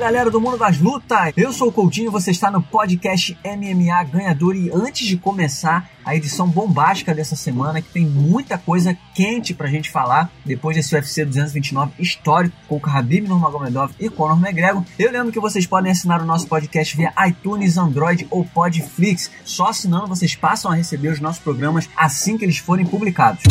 [0.00, 1.34] galera do mundo das lutas!
[1.36, 6.16] Eu sou o Coutinho, você está no podcast MMA Ganhador e antes de começar a
[6.16, 11.22] edição bombástica dessa semana, que tem muita coisa quente pra gente falar depois desse UFC
[11.26, 14.82] 229 histórico com o Khabib Nurmagomedov e Conor McGregor.
[14.98, 19.30] Eu lembro que vocês podem assinar o nosso podcast via iTunes, Android ou Podflix.
[19.44, 23.42] Só assinando vocês passam a receber os nossos programas assim que eles forem publicados.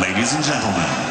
[0.00, 1.07] Ladies and gentlemen.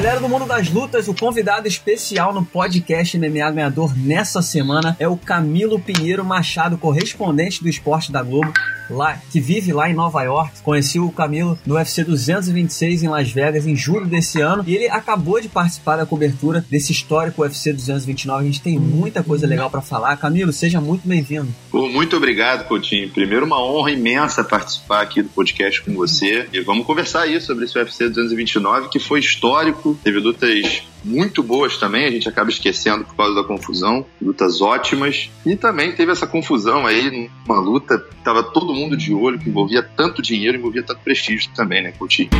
[0.00, 5.06] Galera do mundo das lutas, o convidado especial no podcast MMA Ganhador nessa semana é
[5.06, 8.50] o Camilo Pinheiro Machado, correspondente do esporte da Globo,
[8.92, 10.62] lá que vive lá em Nova York.
[10.62, 14.88] Conheci o Camilo no UFC 226 em Las Vegas em julho desse ano e ele
[14.88, 18.42] acabou de participar da cobertura desse histórico UFC 229.
[18.42, 20.16] A gente tem muita coisa legal para falar.
[20.16, 21.48] Camilo, seja muito bem-vindo.
[21.72, 23.08] Muito obrigado, Coutinho.
[23.10, 26.46] Primeiro, uma honra imensa participar aqui do podcast com você.
[26.52, 31.76] E vamos conversar aí sobre esse UFC 229, que foi histórico, teve lutas muito boas
[31.76, 35.30] também, a gente acaba esquecendo por causa da confusão, lutas ótimas.
[35.44, 39.82] E também teve essa confusão aí, uma luta tava todo mundo de olho, que envolvia
[39.82, 42.30] tanto dinheiro, envolvia tanto prestígio também, né, Coutinho?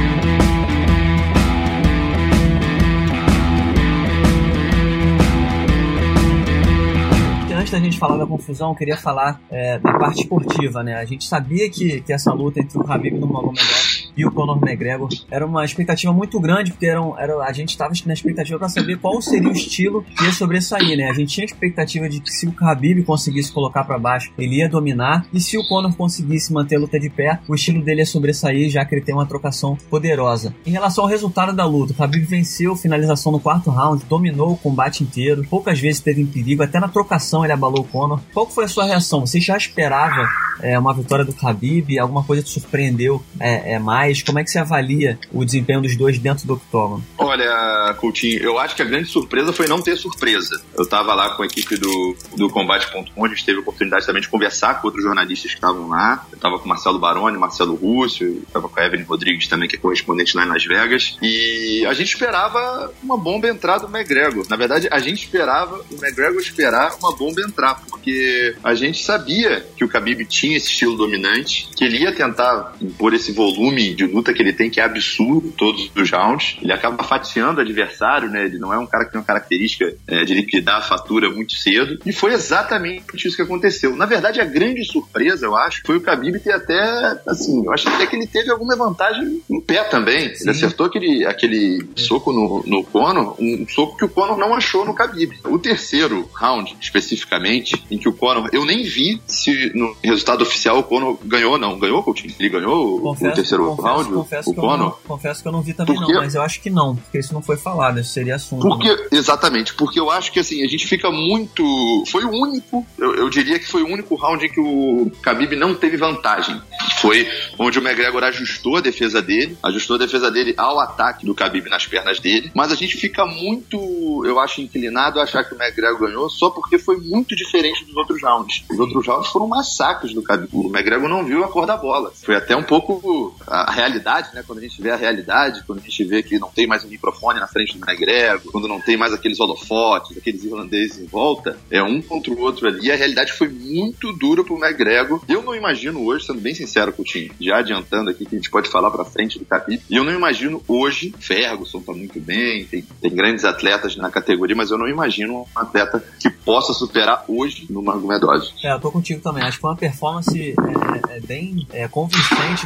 [7.71, 10.97] antes da gente falar da confusão, eu queria falar é, da parte esportiva, né?
[10.97, 13.80] A gente sabia que, que essa luta entre o Khabib e o Nurmagomedov
[14.21, 17.93] e o Conor McGregor era uma expectativa muito grande, porque eram, era, a gente estava
[18.07, 21.11] na expectativa para saber qual seria o estilo que ia sobressair, né?
[21.11, 24.57] A gente tinha a expectativa de que se o Khabib conseguisse colocar para baixo, ele
[24.57, 28.01] ia dominar, e se o Conor conseguisse manter a luta de pé, o estilo dele
[28.01, 30.55] ia sobressair, já que ele tem uma trocação poderosa.
[30.67, 34.57] Em relação ao resultado da luta, o Khabib venceu finalização no quarto round, dominou o
[34.57, 38.21] combate inteiro, poucas vezes teve em perigo, até na trocação ele abalou o Conor.
[38.33, 39.27] Qual foi a sua reação?
[39.27, 40.29] Você já esperava
[40.63, 41.99] é, uma vitória do Khabib?
[41.99, 44.10] Alguma coisa te surpreendeu é, é, mais?
[44.23, 47.05] Como é que você avalia o desempenho dos dois dentro do octógono?
[47.19, 50.61] Olha, Coutinho, eu acho que a grande surpresa foi não ter surpresa.
[50.77, 54.23] Eu estava lá com a equipe do, do Combate.com, a gente teve a oportunidade também
[54.23, 56.27] de conversar com outros jornalistas que estavam lá.
[56.31, 59.77] Eu estava com o Marcelo Baroni, Marcelo Rússio, estava com a Evelyn Rodrigues também, que
[59.77, 61.17] é correspondente lá em Las Vegas.
[61.23, 64.47] E a gente esperava uma bomba entrar do McGregor.
[64.49, 69.65] Na verdade, a gente esperava o McGregor esperar uma bomba entrar, porque a gente sabia
[69.77, 74.07] que o Khabib tinha esse estilo dominante, que ele ia tentar impor esse volume de
[74.07, 76.57] luta que ele tem, que é absurdo, todos os rounds.
[76.63, 78.47] Ele acaba fatiando o adversário, né?
[78.47, 81.53] Ele não é um cara que tem uma característica é, de liquidar a fatura muito
[81.53, 81.99] cedo.
[82.07, 83.95] E foi exatamente isso que aconteceu.
[83.95, 87.89] Na verdade, a grande surpresa, eu acho, foi o Khabib ter até, assim, eu acho
[87.89, 90.35] até que ele teve alguma vantagem em pé também.
[90.35, 90.45] Sim.
[90.45, 94.85] Ele acertou aquele, aquele soco no, no Conor, um soco que o Conor não achou
[94.85, 95.39] no Khabib.
[95.45, 100.79] O terceiro round, especificamente, em que o Conor, eu nem vi se no resultado oficial
[100.79, 101.79] o Conor ganhou ou não.
[101.79, 102.35] Ganhou, Coutinho?
[102.39, 103.80] Ele ganhou confesso, o terceiro round?
[103.81, 106.61] Confesso o que, não, confesso que eu não vi também Porque- não, mas eu acho
[106.61, 108.63] que não, porque isso não foi falado, isso seria assunto.
[108.67, 109.07] Porque, né?
[109.13, 111.63] exatamente, porque eu acho que assim, a gente fica muito.
[112.09, 115.55] Foi o único, eu, eu diria que foi o único round em que o Khabib
[115.57, 116.61] não teve vantagem.
[116.99, 117.27] Foi
[117.59, 121.69] onde o McGregor ajustou a defesa dele, ajustou a defesa dele ao ataque do Khabib
[121.69, 125.63] nas pernas dele, mas a gente fica muito, eu acho, inclinado a achar que o
[125.63, 128.65] McGregor ganhou só porque foi muito diferente dos outros rounds.
[128.71, 130.49] Os outros rounds foram massacres do Khabib.
[130.53, 132.13] O McGregor não viu a cor da bola.
[132.23, 134.43] Foi até um pouco a realidade, né?
[134.47, 136.89] Quando a gente vê a realidade, quando a gente vê que não tem mais um
[136.89, 141.59] microfone na frente do McGregor, quando não tem mais aqueles holofotes, aqueles irlandeses em volta,
[141.71, 142.87] é um contra o outro ali.
[142.87, 145.23] E a realidade foi muito dura pro McGregor.
[145.29, 148.69] Eu não imagino hoje, sendo bem sincero, Coutinho, já adiantando aqui que a gente pode
[148.69, 152.83] falar pra frente do Khabib, e eu não imagino hoje, Ferguson tá muito bem, tem,
[152.83, 157.67] tem grandes atletas na categoria, mas eu não imagino um atleta que possa superar hoje
[157.71, 158.43] no Magomedov.
[158.65, 159.43] É, eu tô contigo também.
[159.43, 161.89] Acho que foi uma performance é, é, bem é,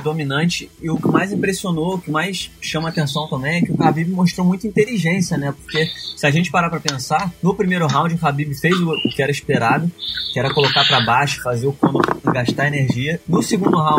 [0.02, 0.70] dominante.
[0.80, 4.10] E o que mais impressionou, o que mais chama atenção também é que o Khabib
[4.10, 5.52] mostrou muita inteligência, né?
[5.52, 9.22] Porque se a gente parar pra pensar, no primeiro round o Khabib fez o, que
[9.22, 9.90] era esperado,
[10.32, 13.20] que era colocar pra baixo, fazer o Conor gastar energia.
[13.28, 13.93] No segundo round,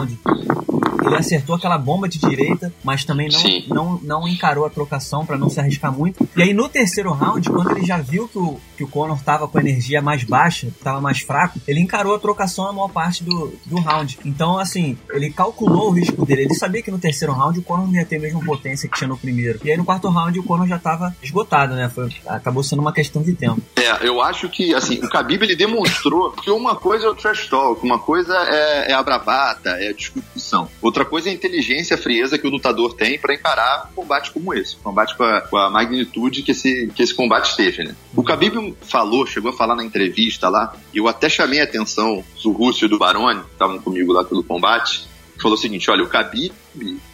[1.07, 3.65] ele acertou aquela bomba de direita, mas também não, Sim.
[3.67, 6.27] não, não encarou a trocação pra não se arriscar muito.
[6.35, 9.47] E aí no terceiro round, quando ele já viu que o, que o Conor tava
[9.47, 13.23] com a energia mais baixa, tava mais fraco, ele encarou a trocação na maior parte
[13.23, 14.19] do, do round.
[14.25, 16.43] Então, assim, ele calculou o risco dele.
[16.43, 18.97] Ele sabia que no terceiro round o Conor não ia ter a mesma potência que
[18.97, 19.59] tinha no primeiro.
[19.63, 21.89] E aí no quarto round o Conor já tava esgotado, né?
[21.89, 23.61] Foi, acabou sendo uma questão de tempo.
[23.75, 27.47] É, eu acho que, assim, o Khabib ele demonstrou que uma coisa é o trash
[27.47, 30.69] talk, uma coisa é, é a bravata, é a discussão.
[30.81, 34.31] Outra coisa é a inteligência, a frieza que o lutador tem para encarar um combate
[34.31, 37.83] como esse, um combate com a, com a, magnitude que esse, que esse combate teve,
[37.83, 37.95] né?
[38.15, 42.23] O Khabib falou, chegou a falar na entrevista lá, e eu até chamei a atenção
[42.43, 45.07] do Rússio e do Baroni, que estavam comigo lá pelo combate,
[45.41, 46.53] falou o seguinte, olha, o Khabib,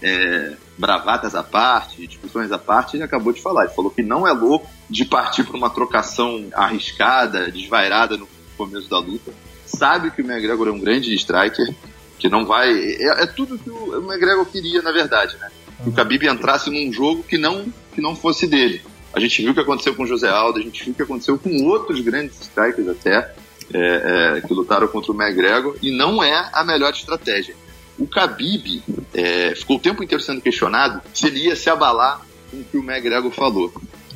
[0.02, 4.28] é, bravatas à parte, discussões à parte, ele acabou de falar, ele falou que não
[4.28, 8.28] é louco de partir para uma trocação arriscada, desvairada no
[8.58, 9.34] começo da luta,
[9.66, 11.74] sabe que o McGregor é um grande striker,
[12.22, 12.72] que não vai.
[12.72, 15.50] É, é tudo que o, McGregor queria, na verdade, né?
[15.84, 18.82] Que o Khabib entrasse num jogo que não, que não fosse dele.
[19.12, 21.02] A gente viu o que aconteceu com o José Aldo, a gente viu o que
[21.02, 23.34] aconteceu com outros grandes strikers até,
[23.74, 27.56] é, é, que lutaram contra o McGregor, e não é a melhor estratégia.
[27.98, 28.84] O Khabib
[29.14, 32.22] é, ficou o tempo inteiro sendo questionado se ele ia se abalar
[32.52, 33.74] com o que o McGregor falou.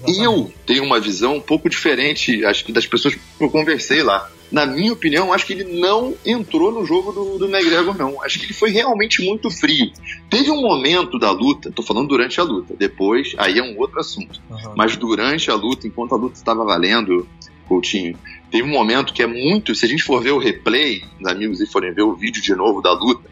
[0.07, 4.29] Eu tenho uma visão um pouco diferente, acho que das pessoas que eu conversei lá
[4.55, 8.23] na minha opinião, acho que ele não entrou no jogo do, do McGregor, não.
[8.23, 9.91] Acho que ele foi realmente muito frio.
[10.29, 13.99] Teve um momento da luta, tô falando durante a luta, depois, aí é um outro
[13.99, 14.41] assunto.
[14.49, 14.73] Uhum.
[14.77, 17.27] Mas durante a luta, enquanto a luta estava valendo,
[17.67, 18.17] Coutinho,
[18.49, 19.75] teve um momento que é muito.
[19.75, 22.55] Se a gente for ver o replay, os amigos e forem ver o vídeo de
[22.55, 23.29] novo da luta,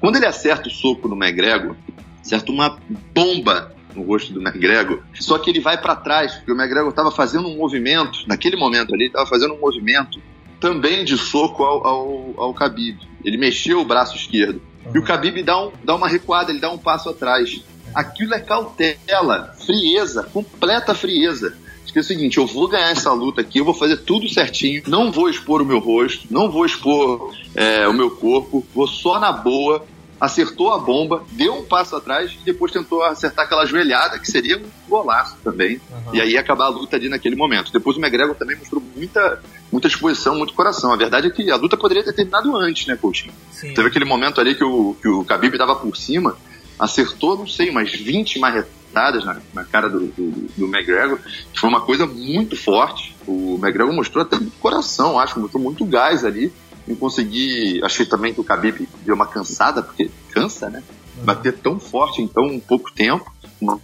[0.00, 1.76] quando ele acerta o soco no McGregor,
[2.22, 2.78] acerta uma
[3.14, 7.10] bomba no rosto do McGregor, só que ele vai para trás, porque o McGregor estava
[7.10, 10.18] fazendo um movimento, naquele momento ali, estava fazendo um movimento
[10.62, 13.00] também de soco ao, ao, ao Khabib.
[13.24, 14.62] Ele mexeu o braço esquerdo.
[14.86, 14.92] Uhum.
[14.94, 17.60] E o Khabib dá, um, dá uma recuada, ele dá um passo atrás.
[17.92, 21.58] Aquilo é cautela, frieza, completa frieza.
[21.82, 24.28] Acho que é o seguinte, eu vou ganhar essa luta aqui, eu vou fazer tudo
[24.28, 28.86] certinho, não vou expor o meu rosto, não vou expor é, o meu corpo, vou
[28.86, 29.84] só na boa,
[30.22, 34.56] acertou a bomba, deu um passo atrás e depois tentou acertar aquela joelhada, que seria
[34.56, 35.80] um golaço também.
[35.90, 36.14] Uhum.
[36.14, 37.72] E aí acabar a luta ali naquele momento.
[37.72, 39.42] Depois o McGregor também mostrou muita,
[39.72, 40.92] muita disposição, muito coração.
[40.92, 43.32] A verdade é que a luta poderia ter terminado antes, né, Coutinho?
[43.50, 43.74] Sim.
[43.74, 46.36] Teve aquele momento ali que o, que o Khabib estava por cima,
[46.78, 51.18] acertou, não sei, umas 20 marretadas na, na cara do, do, do, McGregor,
[51.52, 53.12] que foi uma coisa muito forte.
[53.26, 56.52] O McGregor mostrou até muito coração, acho, mostrou muito gás ali
[56.86, 57.82] em conseguir.
[57.84, 60.82] Achei também que o Khabib deu uma cansada, porque cansa, né?
[61.16, 61.24] Uhum.
[61.24, 63.30] Bater tão forte em tão pouco tempo,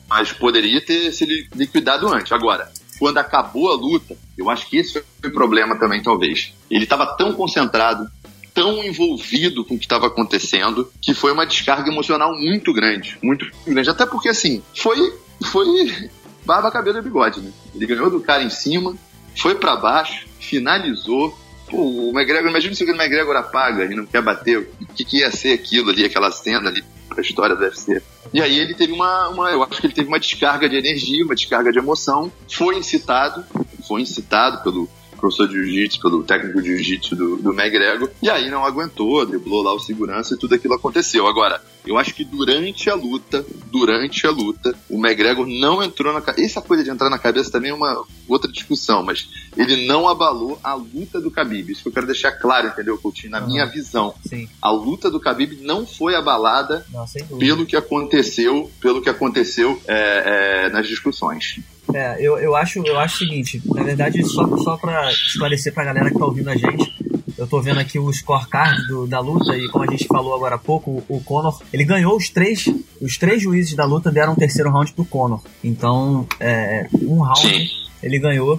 [0.08, 2.32] mas poderia ter se liquidado antes.
[2.32, 6.52] Agora, quando acabou a luta, eu acho que esse foi o problema também, talvez.
[6.70, 8.10] Ele estava tão concentrado,
[8.52, 13.16] tão envolvido com o que estava acontecendo, que foi uma descarga emocional muito grande.
[13.22, 13.90] Muito grande.
[13.90, 15.14] Até porque, assim, foi.
[15.44, 16.10] foi
[16.44, 17.52] barba, cabelo e bigode, né?
[17.74, 18.96] Ele ganhou do cara em cima,
[19.36, 21.38] foi para baixo, finalizou,
[21.70, 24.58] Pô, o McGregor, imagina se o McGregor apaga e não quer bater.
[24.58, 28.02] O que, que ia ser aquilo ali, aquela cena ali, pra história do UFC.
[28.32, 31.24] E aí ele teve uma, uma, eu acho que ele teve uma descarga de energia,
[31.24, 33.44] uma descarga de emoção, foi incitado,
[33.86, 34.88] foi incitado pelo,
[35.18, 39.62] professor de jiu-jitsu, pelo técnico de jiu-jitsu do, do McGregor, e aí não aguentou, driblou
[39.62, 41.26] lá o segurança e tudo aquilo aconteceu.
[41.26, 46.20] Agora, eu acho que durante a luta, durante a luta, o McGregor não entrou na
[46.20, 46.44] cabeça.
[46.44, 50.58] Essa coisa de entrar na cabeça também é uma outra discussão, mas ele não abalou
[50.62, 51.70] a luta do Khabib.
[51.72, 53.30] Isso que eu quero deixar claro, entendeu, Coutinho?
[53.30, 53.46] Na uhum.
[53.46, 54.14] minha visão.
[54.26, 54.48] Sim.
[54.60, 57.06] A luta do Khabib não foi abalada não,
[57.38, 61.60] pelo que aconteceu, pelo que aconteceu é, é, nas discussões.
[61.94, 65.84] É, eu, eu, acho, eu acho o seguinte, na verdade, só, só para esclarecer pra
[65.84, 66.94] galera que tá ouvindo a gente,
[67.38, 70.56] eu tô vendo aqui o scorecard do, da luta e como a gente falou agora
[70.56, 72.66] há pouco, o, o Conor, ele ganhou os três,
[73.00, 75.40] os três juízes da luta deram o um terceiro round pro Conor.
[75.62, 77.70] Então, é, um round
[78.02, 78.58] ele ganhou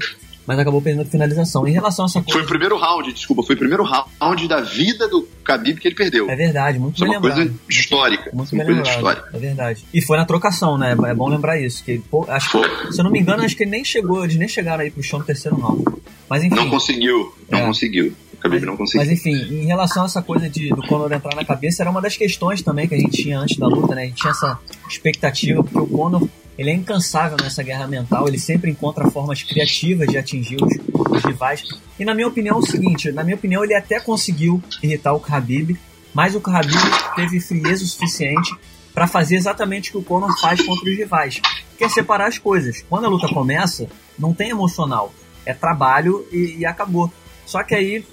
[0.50, 1.68] mas acabou perdendo a finalização.
[1.68, 2.34] Em relação a essa coisa...
[2.34, 5.94] Foi o primeiro round, desculpa, foi o primeiro round da vida do Khabib que ele
[5.94, 6.28] perdeu.
[6.28, 7.50] É verdade, muito isso bem é uma lembrado.
[7.50, 8.32] coisa histórica.
[8.34, 9.30] Muito bem coisa histórica.
[9.32, 9.86] É verdade.
[9.94, 10.98] E foi na trocação, né?
[11.06, 11.84] É bom lembrar isso.
[11.84, 12.50] Que, pô, acho
[12.92, 15.04] se eu não me engano, acho que ele nem chegou, eles nem chegaram aí pro
[15.04, 15.86] chão no terceiro round.
[16.28, 16.56] Mas enfim.
[16.56, 17.66] Não conseguiu, não é.
[17.68, 18.16] conseguiu.
[18.42, 19.02] Khabib não conseguiu.
[19.02, 22.02] Mas enfim, em relação a essa coisa de, do Conor entrar na cabeça, era uma
[22.02, 24.04] das questões também que a gente tinha antes da luta, né?
[24.04, 26.28] A gente tinha essa expectativa, porque o Conor
[26.58, 30.74] ele é incansável nessa guerra mental, ele sempre encontra formas criativas de atingir os,
[31.10, 31.64] os rivais.
[31.98, 35.20] E na minha opinião é o seguinte, na minha opinião ele até conseguiu irritar o
[35.20, 35.78] Khabib,
[36.14, 36.76] mas o Khabib
[37.16, 38.54] teve frieza o suficiente
[38.94, 41.42] para fazer exatamente o que o Conor faz contra os rivais,
[41.78, 42.84] que é separar as coisas.
[42.90, 45.14] Quando a luta começa, não tem emocional,
[45.46, 47.10] é trabalho e, e acabou.
[47.46, 48.04] Só que aí,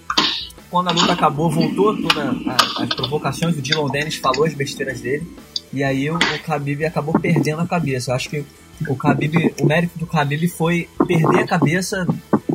[0.76, 2.36] quando a luta acabou, voltou todas
[2.76, 5.26] as provocações, o Dylan Dennis falou as besteiras dele,
[5.72, 8.10] e aí o, o Khabib acabou perdendo a cabeça.
[8.10, 8.44] Eu acho que
[8.86, 12.06] o Khabib, o mérito do Khabib foi perder a cabeça.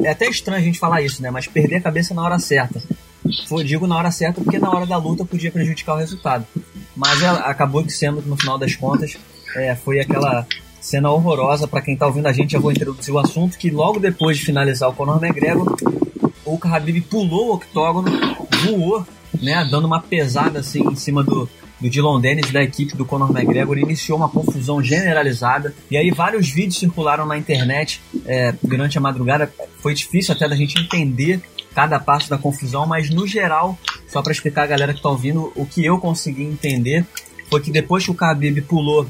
[0.04, 1.32] É até estranho a gente falar isso, né?
[1.32, 2.80] Mas perder a cabeça na hora certa.
[3.48, 6.46] Foi, digo na hora certa porque na hora da luta podia prejudicar o resultado.
[6.96, 9.18] Mas ela, acabou que sendo, no final das contas,
[9.56, 10.46] é, foi aquela
[10.80, 11.68] cena horrorosa.
[11.68, 13.58] para quem tá ouvindo a gente, já vou introduzir o assunto.
[13.58, 15.76] Que logo depois de finalizar o Conor McGregor,
[16.54, 18.12] o, Khabib pulou o octógono,
[18.66, 19.06] voou,
[19.42, 23.32] né, dando uma pesada assim em cima do, do Dylan Dennis da equipe do Conor
[23.32, 25.74] McGregor iniciou uma confusão generalizada.
[25.90, 29.52] E aí vários vídeos circularam na internet é, durante a madrugada.
[29.80, 31.42] Foi difícil até da gente entender
[31.74, 35.54] cada passo da confusão mas no geral só para explicar a galera que está ouvindo
[35.56, 37.06] o que eu consegui entender
[37.50, 39.08] foi que depois que o Khabib pulou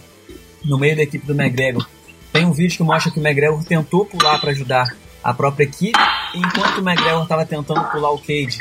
[0.64, 1.88] no meio da equipe do McGregor
[2.32, 6.00] tem um vídeo que mostra que o McGregor tentou pular para ajudar a própria equipe
[6.34, 8.60] enquanto o McGregor estava tentando pular o cage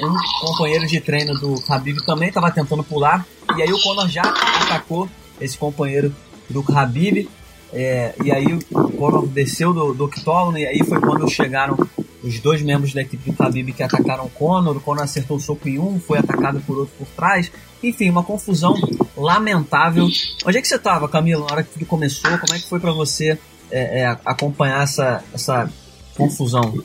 [0.00, 4.22] um companheiro de treino do Khabib também estava tentando pular e aí o Conor já
[4.22, 5.08] atacou
[5.40, 6.14] esse companheiro
[6.50, 7.28] do Khabib
[7.72, 11.76] é, e aí o Conor desceu do, do octógono e aí foi quando chegaram
[12.22, 15.40] os dois membros da equipe do Khabib que atacaram o Conor, o Conor acertou o
[15.40, 18.74] soco em um, foi atacado por outro por trás, enfim, uma confusão
[19.16, 20.04] lamentável.
[20.46, 22.30] Onde é que você estava, Camilo, na hora que tudo começou?
[22.38, 23.38] Como é que foi para você
[23.70, 25.70] é, é, acompanhar essa, essa
[26.16, 26.84] confusão?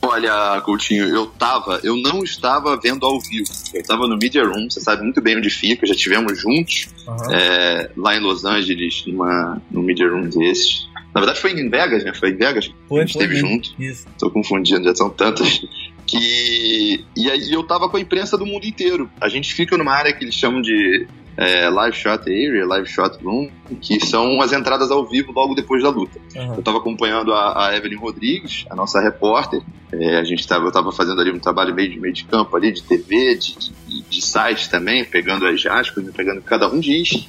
[0.00, 3.48] Olha, Coutinho, eu tava, eu não estava vendo ao vivo.
[3.74, 7.34] Eu estava no Media Room, você sabe muito bem onde fica, já tivemos juntos uhum.
[7.34, 10.88] é, lá em Los Angeles, numa, no Media Room desses.
[11.14, 12.14] Na verdade foi em Vegas, né?
[12.14, 13.70] Foi em Vegas foi, a gente esteve junto.
[13.78, 14.06] Isso.
[14.18, 15.60] Tô confundindo, já são tantas.
[16.06, 17.04] Que.
[17.16, 19.10] E aí eu tava com a imprensa do mundo inteiro.
[19.20, 21.06] A gente fica numa área que eles chamam de
[21.38, 23.48] é, Live Shot Area, Live Shot Room,
[23.80, 26.18] que são as entradas ao vivo logo depois da luta.
[26.34, 26.54] Uhum.
[26.54, 29.62] Eu estava acompanhando a, a, Evelyn Rodrigues, a nossa repórter.
[29.92, 32.56] É, a gente tava, eu estava fazendo ali um trabalho meio de, meio de campo
[32.56, 36.48] ali, de TV, de, de, de site também, pegando as aspas, né, pegando o que
[36.48, 37.24] cada um diz.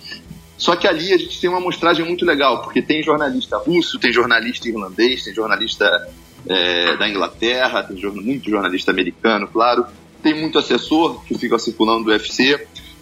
[0.58, 4.12] Só que ali a gente tem uma amostragem muito legal, porque tem jornalista russo, tem
[4.12, 6.10] jornalista irlandês, tem jornalista
[6.48, 9.86] é, da Inglaterra, tem muito jornalista americano, claro.
[10.24, 12.60] Tem muito assessor que fica circulando do UFC.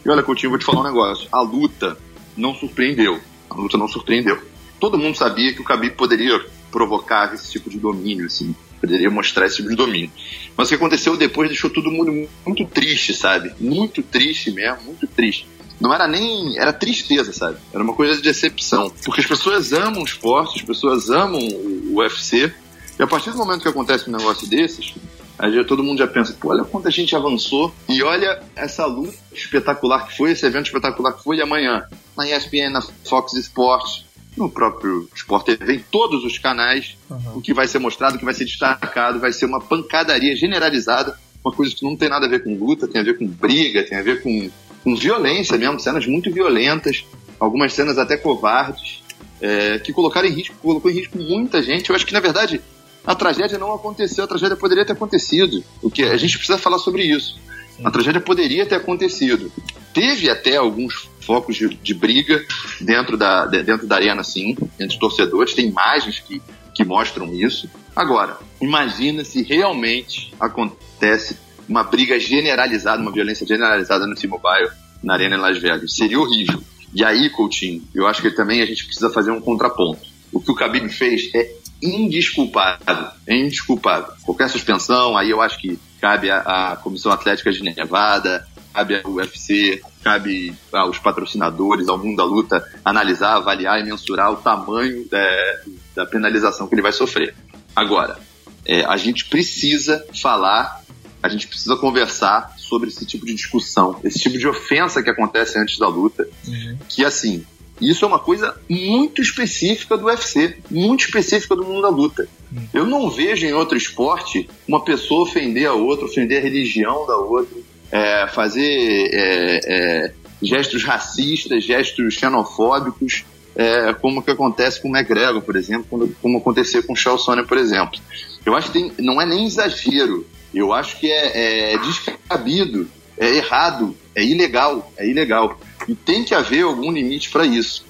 [0.07, 1.27] E olha, Coutinho, vou te falar um negócio.
[1.29, 1.97] A luta
[2.37, 3.19] não surpreendeu.
[3.49, 4.41] A luta não surpreendeu.
[4.79, 6.39] Todo mundo sabia que o Khabib poderia
[6.71, 8.55] provocar esse tipo de domínio, assim.
[8.79, 10.09] Poderia mostrar esse tipo de domínio.
[10.55, 13.53] Mas o que aconteceu depois deixou todo mundo muito triste, sabe?
[13.59, 15.45] Muito triste mesmo, muito triste.
[15.77, 16.57] Não era nem.
[16.57, 17.57] Era tristeza, sabe?
[17.73, 18.89] Era uma coisa de decepção.
[19.03, 22.53] Porque as pessoas amam o esporte, as pessoas amam o UFC.
[22.97, 24.95] E a partir do momento que acontece um negócio desses,
[25.39, 29.13] Aí já, todo mundo já pensa, pô, olha quanta gente avançou e olha essa luta
[29.31, 34.05] espetacular que foi, esse evento espetacular que foi, e amanhã na ESPN, na Fox Sports,
[34.35, 37.37] no próprio Sport TV, em todos os canais, uhum.
[37.37, 41.17] o que vai ser mostrado, o que vai ser destacado, vai ser uma pancadaria generalizada,
[41.43, 43.83] uma coisa que não tem nada a ver com luta, tem a ver com briga,
[43.83, 44.49] tem a ver com,
[44.83, 47.05] com violência mesmo, cenas muito violentas,
[47.39, 49.03] algumas cenas até covardes,
[49.41, 51.89] é, que colocaram em risco, colocou em risco muita gente.
[51.89, 52.61] Eu acho que, na verdade,
[53.07, 55.63] a tragédia não aconteceu, a tragédia poderia ter acontecido.
[55.81, 57.39] O que a gente precisa falar sobre isso.
[57.81, 59.49] A tragédia poderia ter acontecido.
[59.93, 62.43] Teve até alguns focos de, de briga
[62.81, 65.53] dentro da, de, dentro da arena, sim, entre os torcedores.
[65.53, 66.41] Tem imagens que,
[66.75, 67.69] que mostram isso.
[67.95, 71.37] Agora, imagina se realmente acontece
[71.67, 74.69] uma briga generalizada, uma violência generalizada no T-Mobile,
[75.01, 75.95] na arena em Las Vegas.
[75.95, 76.61] Seria horrível.
[76.93, 80.01] E aí, Coutinho, eu acho que também a gente precisa fazer um contraponto.
[80.33, 83.07] O que o Khabib fez é indisculpável.
[83.25, 84.13] É indisculpável.
[84.23, 89.11] Qualquer suspensão, aí eu acho que cabe a, a Comissão Atlética de Nevada, cabe ao
[89.11, 95.61] UFC, cabe aos patrocinadores, ao mundo da luta, analisar, avaliar e mensurar o tamanho é,
[95.95, 97.35] da penalização que ele vai sofrer.
[97.75, 98.19] Agora,
[98.65, 100.83] é, a gente precisa falar,
[101.23, 105.57] a gente precisa conversar sobre esse tipo de discussão, esse tipo de ofensa que acontece
[105.57, 106.77] antes da luta, uhum.
[106.87, 107.45] que assim,
[107.79, 112.27] isso é uma coisa muito específica do UFC, muito específica do mundo da luta.
[112.73, 117.17] Eu não vejo em outro esporte uma pessoa ofender a outra, ofender a religião da
[117.17, 117.57] outra,
[117.91, 125.41] é, fazer é, é, gestos racistas, gestos xenofóbicos, é, como que acontece com o McGregor,
[125.41, 127.99] por exemplo, como, como aconteceu com o Charles Sonnen, por exemplo.
[128.45, 133.35] Eu acho que tem, não é nem exagero, eu acho que é, é descabido, é
[133.35, 135.59] errado, é ilegal, é ilegal.
[135.87, 137.85] E tem que haver algum limite para isso.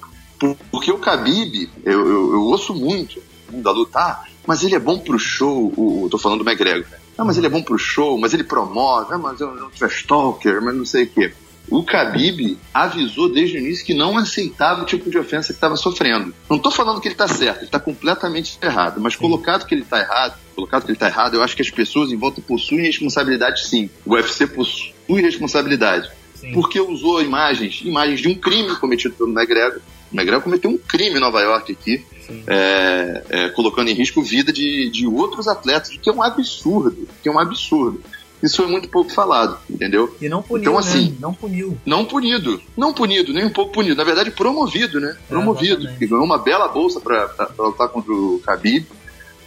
[0.70, 4.98] Porque o Khabib, eu, eu, eu ouço muito da luta, ah, mas ele é bom
[4.98, 6.86] pro show, o, tô falando do McGregor.
[7.16, 10.04] Ah, mas ele é bom pro show, mas ele promove, ah, mas é um trash
[10.04, 11.32] talker, mas não sei o quê.
[11.70, 15.76] O Khabib avisou desde o início que não aceitava o tipo de ofensa que estava
[15.76, 16.32] sofrendo.
[16.48, 19.82] Não estou falando que ele está certo, ele está completamente errado, mas colocado que ele
[19.82, 22.86] está errado, colocado que ele está errado, eu acho que as pessoas em volta possuem
[22.86, 23.90] responsabilidade sim.
[24.06, 26.10] O UFC possui responsabilidade.
[26.40, 26.52] Sim.
[26.52, 29.80] Porque usou imagens, imagens de um crime cometido pelo McGregor.
[30.12, 32.04] O McGregor cometeu um crime em Nova York aqui,
[32.46, 37.08] é, é, colocando em risco a vida de, de outros atletas, que é um absurdo,
[37.22, 38.02] que é um absurdo.
[38.42, 40.16] Isso foi muito pouco falado, entendeu?
[40.20, 41.16] E não puniu, então, assim, né?
[41.20, 41.76] Não puniu.
[41.84, 42.62] Não punido.
[42.76, 43.96] Não punido, nem um pouco punido.
[43.96, 45.16] Na verdade, promovido, né?
[45.16, 45.88] É, promovido.
[45.88, 48.86] É, ganhou uma bela bolsa para lutar contra o Khabib.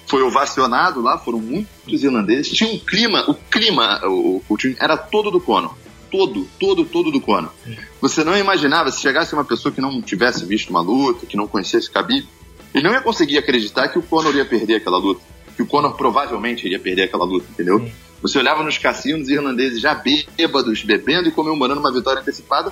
[0.05, 2.51] foi ovacionado lá, foram muitos irlandeses.
[2.51, 5.73] Tinha um clima, o clima, o, o time era todo do Conor.
[6.11, 7.53] Todo, todo, todo do Conor.
[8.01, 11.47] Você não imaginava, se chegasse uma pessoa que não tivesse visto uma luta, que não
[11.47, 12.27] conhecesse o Khabib,
[12.73, 15.21] ele não ia conseguir acreditar que o Conor ia perder aquela luta.
[15.55, 17.79] Que o Conor provavelmente iria perder aquela luta, entendeu?
[17.79, 17.91] Sim.
[18.21, 22.71] Você olhava nos cassinos irlandeses já bêbados, bebendo e comemorando uma vitória antecipada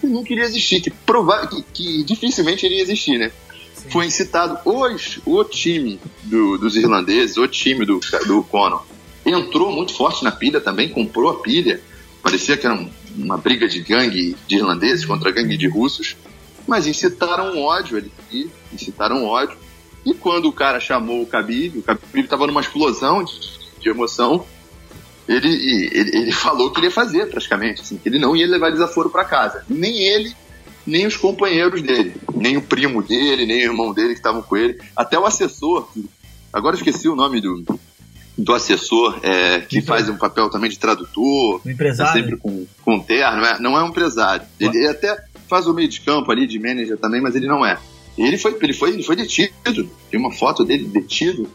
[0.00, 3.30] que não queria existir, que, prova que, que dificilmente iria existir, né?
[3.74, 3.90] Sim.
[3.90, 8.84] Foi incitado hoje o time do, dos irlandeses, o time do, do Conor,
[9.24, 11.80] entrou muito forte na pilha também, comprou a pilha.
[12.22, 16.16] Parecia que era um, uma briga de gangue de irlandeses contra gangue de russos,
[16.66, 19.56] mas incitaram ódio ali, incitaram ódio.
[20.04, 23.32] E quando o cara chamou o Khabib, o Khabib estava numa explosão de,
[23.80, 24.44] de emoção,
[25.28, 25.48] ele,
[25.92, 29.10] ele, ele, falou que ele ia fazer, praticamente, assim, que ele não ia levar desaforo
[29.10, 29.64] para casa.
[29.68, 30.34] Nem ele,
[30.86, 34.56] nem os companheiros dele, nem o primo dele, nem o irmão dele que estavam com
[34.56, 35.88] ele, até o assessor,
[36.52, 37.64] agora esqueci o nome do,
[38.36, 42.18] do assessor, é, que faz um papel também de tradutor, o empresário.
[42.18, 44.46] É sempre com, com terno, não é, não é um empresário.
[44.58, 47.64] Ele, ele até faz o meio de campo ali, de manager também, mas ele não
[47.64, 47.78] é.
[48.16, 49.90] Ele foi, ele foi, ele foi detido.
[50.10, 51.48] Tem uma foto dele detido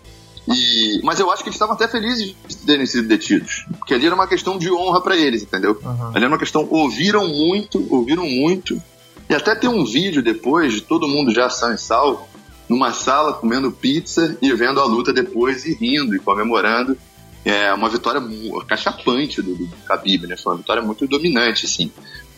[0.48, 3.66] e, mas eu acho que eles estavam até felizes de terem sido detidos.
[3.78, 5.80] Porque ali era uma questão de honra para eles, entendeu?
[5.84, 6.08] Uhum.
[6.10, 6.68] Ali era uma questão.
[6.70, 8.82] Ouviram muito, ouviram muito.
[9.28, 12.28] E até tem um vídeo depois de todo mundo já são e salvo,
[12.68, 16.98] numa sala comendo pizza e vendo a luta depois e rindo e comemorando.
[17.44, 18.22] É uma vitória
[18.68, 20.36] cachapante do, do Khabib, né?
[20.36, 21.92] Foi uma vitória muito dominante, assim.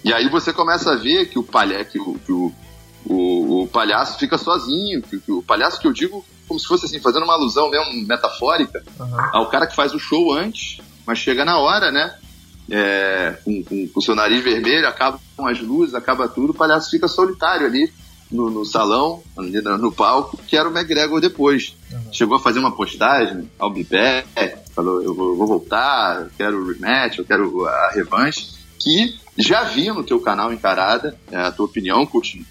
[0.03, 2.51] E aí você começa a ver que o, palha, que o, que o,
[3.05, 5.01] o, o palhaço fica sozinho.
[5.01, 8.07] Que, que o palhaço que eu digo como se fosse assim, fazendo uma alusão mesmo
[8.07, 9.17] metafórica uhum.
[9.33, 12.15] ao cara que faz o show antes, mas chega na hora, né?
[12.69, 16.55] É, com, com, com o seu nariz vermelho, acaba com as luzes, acaba tudo, o
[16.55, 17.91] palhaço fica solitário ali
[18.31, 21.75] no, no salão, no, no, palco, que era o McGregor depois.
[21.91, 22.13] Uhum.
[22.13, 23.87] Chegou a fazer uma postagem, ao be
[24.73, 29.63] falou, eu vou, vou, voltar, eu quero o rematch, eu quero a revanche, que já
[29.63, 32.45] vi no teu canal encarada, é, a tua opinião, Coutinho,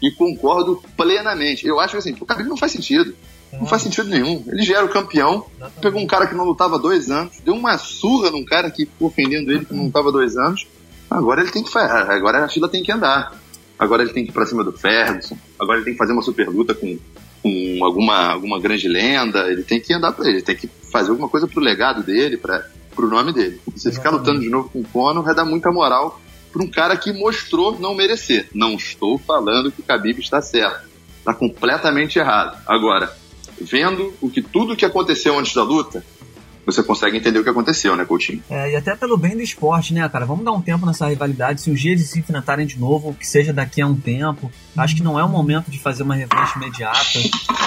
[0.00, 1.66] e concordo plenamente.
[1.66, 3.14] Eu acho que assim, o cabelo não faz sentido.
[3.52, 4.44] Não faz sentido nenhum.
[4.46, 5.46] Ele já era o campeão,
[5.80, 9.08] pegou um cara que não lutava dois anos, deu uma surra num cara que ficou
[9.08, 10.66] ofendendo ele que não lutava dois anos.
[11.10, 13.32] Agora ele tem que fazer, agora a fila tem que andar.
[13.78, 15.36] Agora ele tem que ir pra cima do Ferguson.
[15.58, 16.98] Agora ele tem que fazer uma super luta com,
[17.42, 19.50] com alguma, alguma grande lenda.
[19.50, 22.66] Ele tem que andar pra ele, tem que fazer alguma coisa pro legado dele, pra,
[22.94, 23.60] pro nome dele.
[23.76, 26.20] Se ficar lutando de novo com o Conor, vai dar muita moral
[26.52, 28.48] pra um cara que mostrou não merecer.
[28.52, 30.88] Não estou falando que o Khabib está certo.
[31.18, 32.58] Está completamente errado.
[32.66, 33.14] Agora,
[33.60, 36.04] vendo o que tudo que aconteceu antes da luta,
[36.72, 38.42] você consegue entender o que aconteceu, né, Coutinho?
[38.50, 40.26] É, e até pelo bem do esporte, né, cara?
[40.26, 41.62] Vamos dar um tempo nessa rivalidade.
[41.62, 44.50] Se os dias se enfrentarem de novo, que seja daqui a um tempo.
[44.76, 47.18] Acho que não é o momento de fazer uma revanche imediata.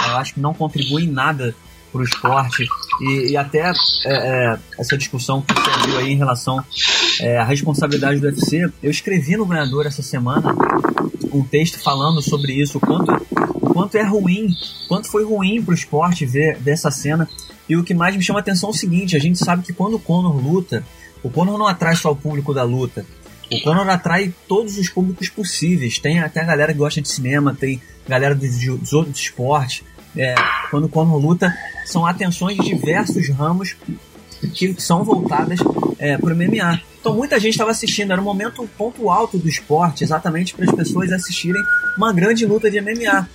[0.07, 1.55] Eu acho que não contribui em nada
[1.91, 2.65] pro esporte.
[3.01, 3.73] E, e até é,
[4.05, 6.63] é, essa discussão que você viu aí em relação
[7.19, 8.71] é, à responsabilidade do UFC.
[8.81, 10.55] Eu escrevi no ganhador essa semana
[11.31, 13.11] um texto falando sobre isso, o quanto
[13.71, 14.55] quanto é ruim,
[14.87, 17.27] quanto foi ruim pro esporte ver dessa cena.
[17.67, 19.73] E o que mais me chama a atenção é o seguinte: a gente sabe que
[19.73, 20.83] quando o Conor luta,
[21.23, 23.05] o Conor não atrai só o público da luta.
[23.51, 25.99] O Conor atrai todos os públicos possíveis.
[25.99, 29.83] Tem até a galera que gosta de cinema, tem galera dos, dos outros esportes.
[30.15, 30.35] É,
[30.69, 31.53] quando o Conor luta,
[31.85, 33.75] são atenções de diversos ramos
[34.53, 35.59] que são voltadas
[35.99, 36.81] é, para o MMA.
[36.99, 40.65] Então muita gente estava assistindo, era um momento, um ponto alto do esporte, exatamente para
[40.65, 41.61] as pessoas assistirem
[41.97, 43.27] uma grande luta de MMA.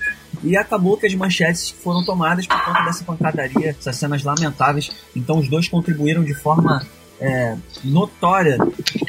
[0.43, 4.91] E acabou que as manchetes foram tomadas por conta dessa pancadaria, essas cenas lamentáveis.
[5.15, 6.87] Então os dois contribuíram de forma
[7.21, 8.59] é, notória,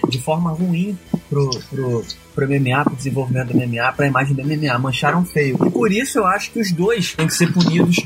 [0.10, 0.98] de forma ruim
[1.30, 4.78] pro, pro, pro MMA, pro desenvolvimento do MMA, pra imagem do MMA.
[4.80, 5.58] Mancharam feio.
[5.66, 7.98] E por isso eu acho que os dois têm que ser punidos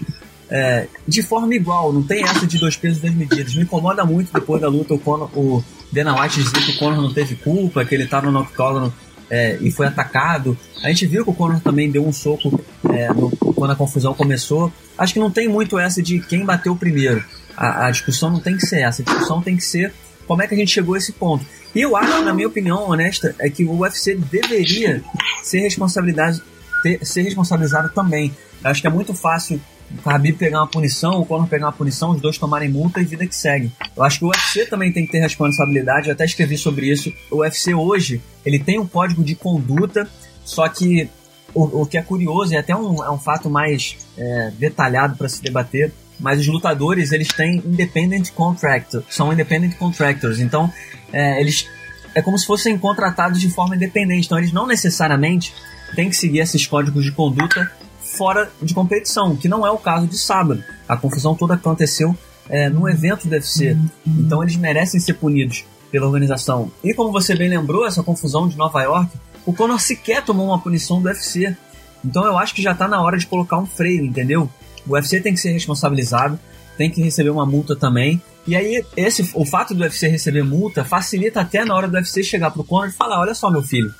[0.51, 1.93] é, de forma igual.
[1.93, 3.55] Não tem essa de dois pesos e duas medidas.
[3.55, 7.01] Me incomoda muito depois da luta o, Conor, o Dana White dizer que o Conor
[7.01, 8.93] não teve culpa, que ele tava no octógono
[9.29, 10.57] é, e foi atacado.
[10.83, 14.13] A gente viu que o Conor também deu um soco é, no, quando a confusão
[14.13, 14.71] começou.
[14.97, 17.23] Acho que não tem muito essa de quem bateu primeiro.
[17.55, 19.01] A, a, discussão não tem que ser essa.
[19.01, 19.93] A discussão tem que ser
[20.27, 21.45] como é que a gente chegou a esse ponto.
[21.73, 25.01] E eu acho, na minha opinião honesta, é que o UFC deveria
[25.41, 26.41] ser responsabilidade,
[26.83, 28.35] ter, ser responsabilizado também.
[28.61, 29.61] Eu acho que é muito fácil
[29.97, 33.05] o Khabib pegar uma punição, o Conor pegar uma punição, os dois tomarem multa e
[33.05, 33.71] vida que segue.
[33.95, 37.13] Eu acho que o UFC também tem que ter responsabilidade, eu até escrevi sobre isso.
[37.29, 40.07] O UFC hoje, ele tem um código de conduta,
[40.45, 41.09] só que
[41.53, 45.27] o, o que é curioso, e até um, é um fato mais é, detalhado para
[45.27, 50.71] se debater, mas os lutadores, eles têm independent contractor, são independent contractors, então
[51.11, 51.67] é, eles
[52.13, 55.53] é como se fossem contratados de forma independente, então eles não necessariamente
[55.95, 57.71] têm que seguir esses códigos de conduta
[58.11, 60.63] fora de competição, que não é o caso de sábado.
[60.87, 62.15] A confusão toda aconteceu
[62.49, 63.77] é, no evento do UFC.
[64.05, 66.71] Então eles merecem ser punidos pela organização.
[66.83, 69.11] E como você bem lembrou, essa confusão de Nova York,
[69.45, 71.55] o Conor sequer tomou uma punição do UFC.
[72.03, 74.49] Então eu acho que já está na hora de colocar um freio, entendeu?
[74.87, 76.39] O UFC tem que ser responsabilizado,
[76.77, 78.21] tem que receber uma multa também.
[78.47, 82.23] E aí, esse, o fato do UFC receber multa facilita até na hora do UFC
[82.23, 83.93] chegar pro Conor e falar: olha só, meu filho,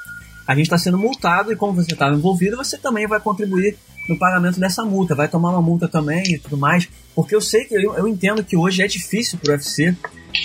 [0.47, 4.17] a gente está sendo multado e como você estava envolvido, você também vai contribuir no
[4.17, 6.89] pagamento dessa multa, vai tomar uma multa também e tudo mais.
[7.15, 9.95] Porque eu sei que eu, eu entendo que hoje é difícil pro UFC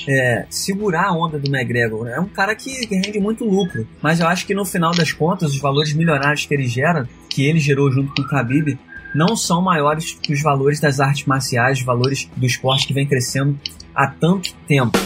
[0.08, 2.08] é, segurar a onda do McGregor.
[2.08, 5.12] É um cara que, que, rende muito lucro, mas eu acho que no final das
[5.12, 8.78] contas, os valores milionários que ele gera, que ele gerou junto com o Khabib,
[9.14, 13.06] não são maiores que os valores das artes marciais, os valores do esporte que vem
[13.06, 13.58] crescendo
[13.94, 14.98] há tanto tempo.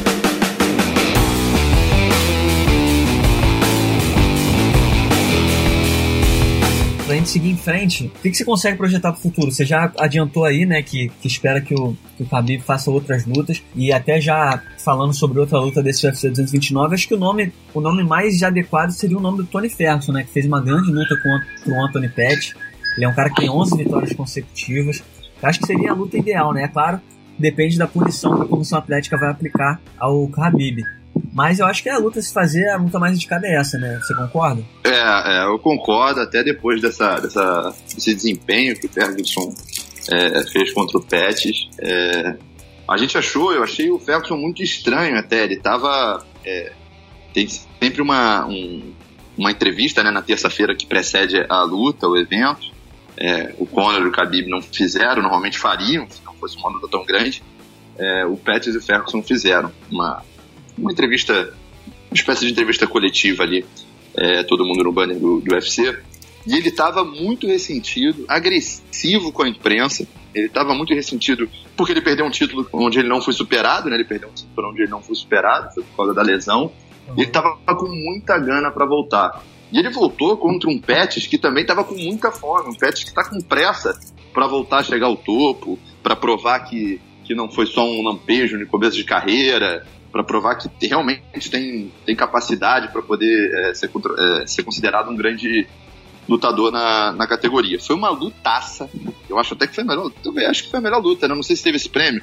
[7.21, 9.51] Gente seguir em frente, o que, que você consegue projetar pro futuro?
[9.51, 13.25] Você já adiantou aí, né, que, que espera que o, que o Khabib faça outras
[13.25, 17.53] lutas e até já falando sobre outra luta desse UFC 229, acho que o nome,
[17.73, 20.91] o nome mais adequado seria o nome do Tony Ferguson, né, que fez uma grande
[20.91, 22.55] luta com, o Anthony Pettis.
[22.97, 25.03] Ele é um cara que tem 11 vitórias consecutivas.
[25.41, 26.65] Eu acho que seria a luta ideal, né?
[26.65, 27.01] É claro,
[27.39, 30.83] depende da punição que a comissão atlética vai aplicar ao Khabib.
[31.33, 33.99] Mas eu acho que a luta se fazer, a luta mais indicada é essa, né?
[34.03, 34.63] Você concorda?
[34.85, 39.55] É, é eu concordo, até depois dessa, dessa, desse desempenho que o Ferguson
[40.11, 41.69] é, fez contra o Pettis.
[41.79, 42.37] É,
[42.89, 45.45] a gente achou, eu achei o Ferguson muito estranho até.
[45.45, 46.25] Ele tava.
[46.45, 46.73] É,
[47.33, 48.93] tem sempre uma, um,
[49.39, 52.69] uma entrevista né, na terça-feira que precede a luta, o evento.
[53.17, 56.89] É, o Conor e o Khabib não fizeram, normalmente fariam, se não fosse uma luta
[56.89, 57.43] tão grande.
[57.99, 60.23] É, o Pettis e o Ferguson fizeram uma,
[60.81, 61.53] uma entrevista,
[62.11, 63.65] uma espécie de entrevista coletiva ali,
[64.17, 65.99] é, todo mundo no banner do, do UFC.
[66.47, 70.07] E ele estava muito ressentido, agressivo com a imprensa.
[70.35, 73.97] Ele estava muito ressentido porque ele perdeu um título onde ele não foi superado, né?
[73.97, 76.73] Ele perdeu um título onde ele não foi superado, foi por causa da lesão.
[77.09, 77.15] Uhum.
[77.15, 79.43] Ele estava com muita gana para voltar.
[79.71, 83.11] E ele voltou contra um Pettis que também estava com muita fome, um Pettis que
[83.11, 83.99] está com pressa
[84.33, 88.59] para voltar a chegar ao topo, para provar que, que não foi só um lampejo
[88.59, 93.91] no começo de carreira, para provar que realmente tem, tem capacidade para poder é, ser,
[94.19, 95.67] é, ser considerado um grande
[96.29, 97.79] lutador na, na categoria.
[97.81, 98.89] Foi uma lutaça.
[99.29, 100.11] Eu acho até que foi a melhor.
[100.23, 101.27] Também acho que foi a melhor luta.
[101.27, 101.35] Né?
[101.35, 102.23] Não sei se teve esse prêmio.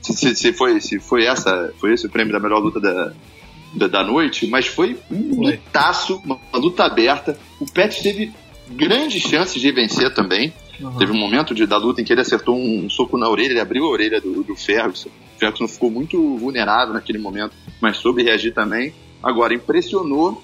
[0.00, 3.12] Se, se, se, foi, se foi essa, foi esse o prêmio da melhor luta da,
[3.74, 7.38] da, da noite, mas foi um lutaço, uma, uma luta aberta.
[7.60, 8.32] O Pet teve
[8.70, 10.52] grandes chances de vencer também.
[10.80, 10.96] Uhum.
[10.96, 13.50] Teve um momento de, da luta em que ele acertou um, um, soco na orelha,
[13.50, 15.08] ele abriu a orelha do, do Ferguson.
[15.08, 18.94] O Ferguson ficou muito vulnerável naquele momento, mas soube reagir também.
[19.22, 20.42] Agora, impressionou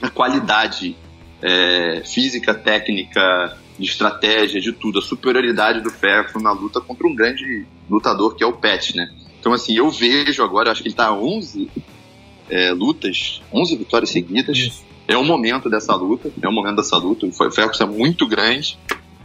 [0.00, 0.96] a qualidade
[1.40, 7.14] é, física, técnica, de estratégia, de tudo, a superioridade do Ferguson na luta contra um
[7.14, 9.10] grande lutador que é o Pet, né?
[9.40, 11.68] Então, assim, eu vejo agora, acho que ele tá 11
[12.48, 14.84] é, lutas, 11 vitórias seguidas.
[15.08, 17.26] É o momento dessa luta, é o momento dessa luta.
[17.26, 18.78] O Ferguson é muito grande.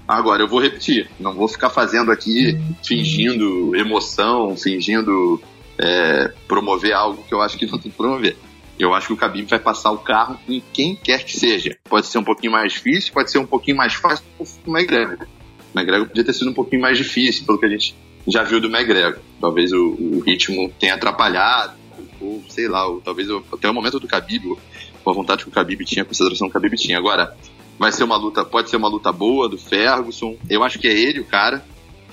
[0.08, 5.41] Agora, eu vou repetir, não vou ficar fazendo aqui, fingindo emoção, fingindo
[5.78, 8.38] é, promover algo que eu acho que não tem que promover.
[8.80, 11.78] Eu acho que o Khabib vai passar o carro em quem quer que seja.
[11.89, 15.28] Pode ser um pouquinho mais difícil, pode ser um pouquinho mais fácil o McGregor.
[15.74, 17.96] O McGregor podia ter sido um pouquinho mais difícil, pelo que a gente
[18.28, 19.20] já viu do McGregor.
[19.41, 21.74] Talvez o, o ritmo tenha atrapalhado,
[22.22, 24.56] ou sei lá, ou talvez até o momento do Khabib,
[25.04, 26.98] com a vontade que o Khabib tinha, a consideração que o Khabib tinha.
[26.98, 27.36] Agora,
[27.78, 30.36] vai ser uma luta, pode ser uma luta boa do Ferguson.
[30.50, 31.63] Eu acho que é ele o cara.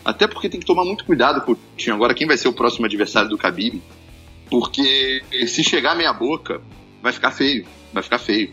[0.05, 1.59] Até porque tem que tomar muito cuidado com o
[1.93, 3.83] agora quem vai ser o próximo adversário do Khabib.
[4.51, 6.61] Porque se chegar meia boca,
[7.03, 8.53] vai ficar feio, vai ficar feio.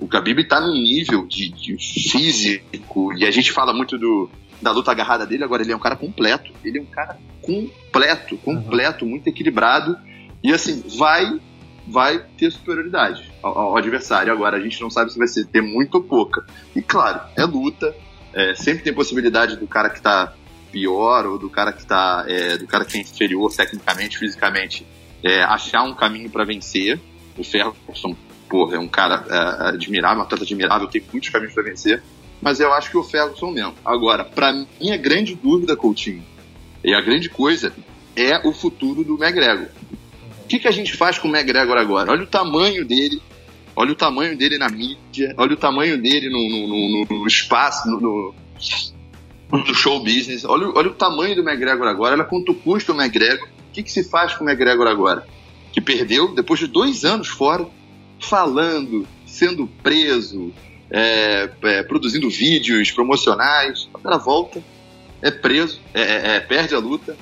[0.00, 4.28] O Khabib tá num nível de, de físico e a gente fala muito do,
[4.60, 6.52] da luta agarrada dele, agora ele é um cara completo.
[6.64, 9.12] Ele é um cara completo, completo, uhum.
[9.12, 9.96] muito equilibrado.
[10.42, 11.38] E assim, vai
[11.86, 14.32] vai ter superioridade ao, ao, adversário.
[14.32, 16.44] Agora, a gente não sabe se vai ser ter muito ou pouca.
[16.74, 17.94] E claro, é luta,
[18.32, 20.34] é, sempre tem possibilidade do cara que tá
[20.70, 24.86] pior ou do cara que tá é, do cara que é inferior tecnicamente, fisicamente,
[25.22, 27.00] é, achar um caminho para vencer.
[27.36, 28.14] O Ferguson,
[28.48, 32.02] porra, é um cara é, admirável, um atleta admirável, tem muitos caminhos para vencer.
[32.40, 33.74] Mas eu acho que o Ferguson mesmo.
[33.84, 36.24] Agora, para mim, a grande dúvida, Coutinho,
[36.82, 37.72] e a grande coisa
[38.16, 39.68] é o futuro do McGregor
[40.50, 42.10] que, que a gente faz com o McGregor agora?
[42.10, 43.22] Olha o tamanho dele,
[43.76, 47.88] olha o tamanho dele na mídia, olha o tamanho dele no, no, no, no espaço,
[47.88, 48.34] no,
[49.72, 53.48] show business, olha, olha o tamanho do McGregor agora, olha quanto custa o McGregor.
[53.68, 55.24] O que, que se faz com o McGregor agora?
[55.72, 57.68] Que perdeu depois de dois anos fora,
[58.18, 60.52] falando, sendo preso,
[60.90, 63.88] é, é, produzindo vídeos promocionais.
[64.02, 64.60] Cara volta,
[65.22, 67.16] é preso, é, é, é perde a luta,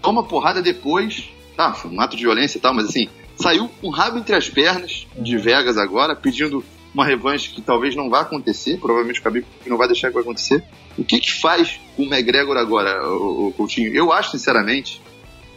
[0.00, 1.28] toma porrada depois.
[1.56, 4.34] Tá, foi um ato de violência e tal, mas assim, saiu com o rabo entre
[4.34, 9.22] as pernas de Vegas agora, pedindo uma revanche que talvez não vá acontecer, provavelmente o
[9.22, 10.62] Khabib não vai deixar que vai acontecer.
[10.96, 13.94] O que que faz o McGregor agora, o, o Coutinho?
[13.94, 15.00] Eu acho, sinceramente,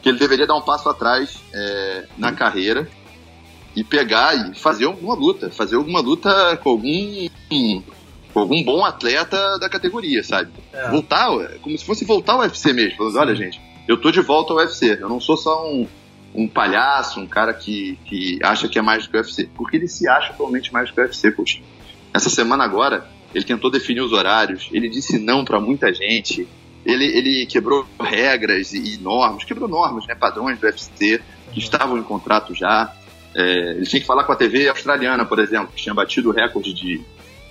[0.02, 2.90] que ele deveria dar um passo atrás é, na carreira
[3.76, 7.28] e pegar e fazer alguma luta, fazer alguma luta com algum
[8.34, 10.52] com algum bom atleta da categoria, sabe?
[10.74, 10.90] É.
[10.90, 11.30] Voltar,
[11.62, 12.98] como se fosse voltar ao UFC mesmo.
[12.98, 14.98] Falando, olha, gente, eu tô de volta ao UFC.
[15.00, 15.88] Eu não sou só um,
[16.34, 19.50] um palhaço, um cara que, que acha que é mais do que o UFC.
[19.56, 21.65] Porque ele se acha atualmente mais do que o UFC, Coutinho.
[22.13, 26.48] Essa semana agora, ele tentou definir os horários, ele disse não para muita gente,
[26.86, 31.19] ele, ele quebrou regras e, e, normas, quebrou normas, né, padrões do UFC
[31.52, 32.93] que estavam em contrato já.
[33.34, 36.32] É, ele tinha que falar com a TV australiana, por exemplo, que tinha batido o
[36.32, 37.02] recorde de,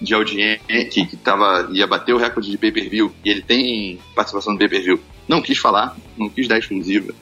[0.05, 4.53] de audiência, que, que tava, ia bater o recorde de pay-per-view, e ele tem participação
[4.53, 5.01] no pay-per-view.
[5.27, 7.13] Não quis falar, não quis dar exclusiva.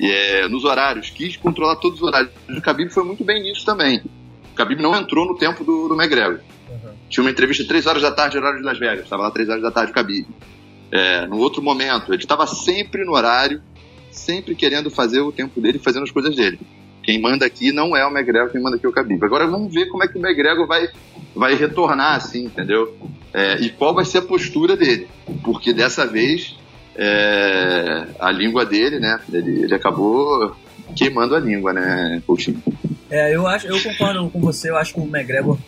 [0.00, 2.32] E, é, nos horários, quis controlar todos os horários.
[2.48, 4.02] O Khabib foi muito bem nisso também.
[4.52, 6.40] O Khabib não entrou no tempo do, do McGregor.
[6.68, 6.90] Uhum.
[7.08, 9.04] Tinha uma entrevista 3 horas da tarde, horário de Las Vegas.
[9.04, 10.26] Estava lá 3 horas da tarde o Khabib.
[10.90, 13.62] É, no outro momento, ele estava sempre no horário,
[14.10, 16.58] sempre querendo fazer o tempo dele, fazendo as coisas dele.
[17.04, 19.22] Quem manda aqui não é o McGregor, quem manda aqui é o Khabib.
[19.24, 20.88] Agora vamos ver como é que o McGregor vai,
[21.34, 22.96] vai retornar, assim, entendeu?
[23.32, 25.06] É, e qual vai ser a postura dele.
[25.42, 26.56] Porque dessa vez
[26.96, 29.20] é, a língua dele, né?
[29.32, 30.56] Ele, ele acabou
[30.96, 32.62] queimando a língua, né, Coutinho?
[33.10, 35.58] É, eu acho, eu concordo com você, eu acho que o McGregor,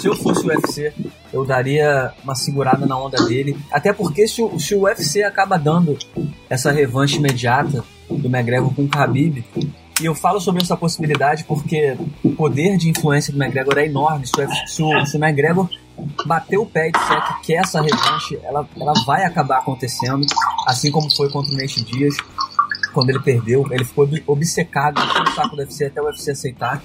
[0.00, 0.92] se eu fosse o UFC,
[1.32, 3.56] eu daria uma segurada na onda dele.
[3.70, 5.98] Até porque se o, se o UFC acaba dando
[6.48, 9.44] essa revanche imediata do McGregor com o Khabib,
[10.00, 14.26] e eu falo sobre essa possibilidade porque o poder de influência do McGregor é enorme.
[14.26, 15.68] Se o, se o, McGregor
[16.24, 20.24] bater o pé e disser que quer essa revanche, ela, ela vai acabar acontecendo,
[20.66, 22.14] assim como foi contra o Nate Dias,
[22.92, 23.66] quando ele perdeu.
[23.70, 26.80] Ele ficou obcecado no saco do UFC até o UFC aceitar.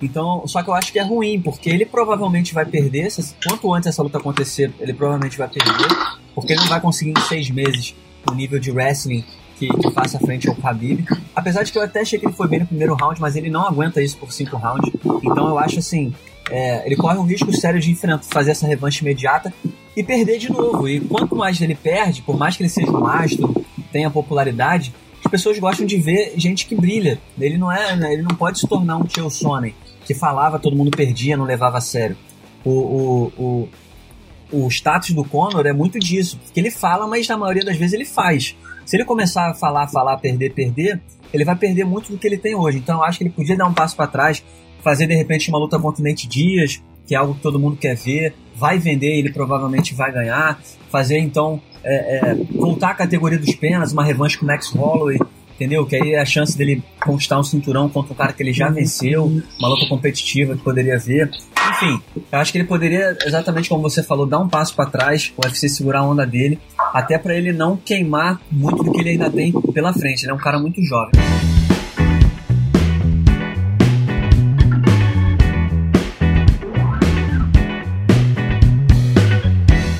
[0.00, 3.08] Então, só que eu acho que é ruim, porque ele provavelmente vai perder.
[3.46, 5.88] Quanto antes essa luta acontecer, ele provavelmente vai perder,
[6.34, 7.94] porque ele não vai conseguir em seis meses
[8.30, 9.24] o nível de wrestling
[9.58, 11.04] que, que faça frente ao Khabib.
[11.46, 13.48] Apesar de que eu até achei que ele foi bem no primeiro round, mas ele
[13.48, 14.90] não aguenta isso por cinco rounds.
[15.22, 16.12] Então eu acho assim,
[16.50, 19.54] é, ele corre um risco sério de enfrentar, fazer essa revanche imediata
[19.96, 20.88] e perder de novo.
[20.88, 24.92] E quanto mais ele perde, por mais que ele seja um astro, tenha popularidade,
[25.24, 27.20] as pessoas gostam de ver gente que brilha.
[27.38, 29.72] Ele não é, né, ele não pode se tornar um Chael Sonnen
[30.04, 32.16] que falava, todo mundo perdia, não levava a sério.
[32.64, 37.36] O, o, o, o status do Conor é muito disso, porque ele fala, mas na
[37.36, 38.56] maioria das vezes ele faz.
[38.86, 41.00] Se ele começar a falar, falar, perder, perder,
[41.34, 42.78] ele vai perder muito do que ele tem hoje.
[42.78, 44.42] Então eu acho que ele podia dar um passo para trás,
[44.80, 47.76] fazer de repente uma luta contra o Nate Dias, que é algo que todo mundo
[47.76, 53.38] quer ver, vai vender, ele provavelmente vai ganhar, fazer então é, é, voltar à categoria
[53.38, 55.18] dos penas, uma revanche com o Max Holloway,
[55.56, 55.84] entendeu?
[55.86, 58.68] Que aí é a chance dele conquistar um cinturão contra um cara que ele já
[58.68, 59.24] venceu,
[59.58, 61.30] uma luta competitiva que poderia ver.
[61.70, 65.32] Enfim, eu acho que ele poderia, exatamente como você falou, dar um passo para trás,
[65.36, 66.60] o UFC segurar a onda dele,
[66.92, 70.24] até para ele não queimar muito do que ele ainda tem pela frente.
[70.24, 71.12] Ele é um cara muito jovem.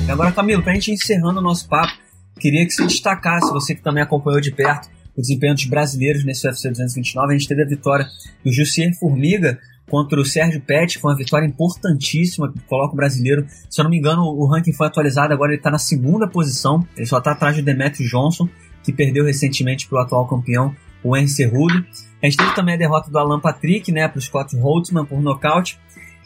[0.09, 1.93] Agora, Camilo, para a gente encerrando o nosso papo,
[2.41, 6.47] queria que você destacasse, você que também acompanhou de perto o desempenho dos brasileiros nesse
[6.47, 7.35] UFC 229.
[7.35, 8.07] A gente teve a vitória
[8.45, 13.47] do Jussier Formiga contra o Sérgio Pet, foi uma vitória importantíssima, que coloca o brasileiro.
[13.71, 16.87] Se eu não me engano, o ranking foi atualizado, agora ele está na segunda posição,
[16.97, 18.49] ele só está atrás do Demetrio Johnson,
[18.83, 21.85] que perdeu recentemente para o atual campeão, o Henry Cerrudo.
[22.23, 25.21] A gente teve também a derrota do Alan Patrick, né, para o Scott Holtzman por
[25.21, 25.79] nocaute.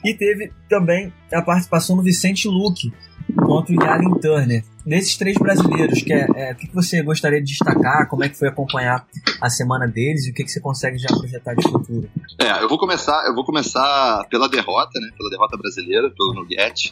[0.03, 2.91] E teve também a participação do Vicente Luque
[3.37, 4.65] contra o Yalin Turner.
[4.85, 8.09] Desses três brasileiros, que é, é, o que você gostaria de destacar?
[8.09, 9.07] Como é que foi acompanhar
[9.41, 12.09] a semana deles e o que, que você consegue já projetar de futuro?
[12.39, 15.11] É, eu vou começar, eu vou começar pela derrota, né?
[15.17, 16.91] Pela derrota brasileira, pelo Nugget.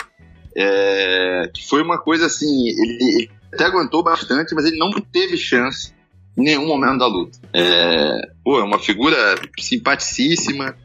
[0.57, 5.94] É, que foi uma coisa assim, ele, até aguentou bastante, mas ele não teve chance
[6.37, 7.38] em nenhum momento da luta.
[7.53, 9.16] É, pô, é uma figura
[9.59, 10.77] simpaticíssima,